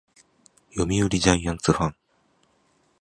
[0.75, 1.95] 読売ジャイアンツファン